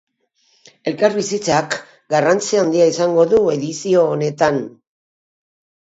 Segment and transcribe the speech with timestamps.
[0.91, 1.77] Elkarbizitzak
[2.15, 4.63] garrantzi handia izango du edizio honetan.